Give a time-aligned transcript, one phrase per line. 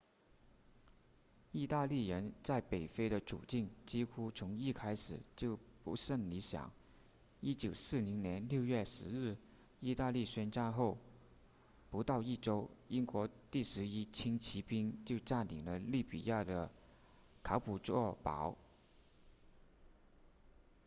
[1.51, 6.71] 意大利人在北非的处境几乎从一开始就不甚理想
[7.43, 9.37] 1940年6月10日
[9.79, 10.97] 意大利宣战后
[11.91, 16.71] 不到一周英国第11轻骑兵就占领了利比亚的
[17.43, 18.57] 卡普佐堡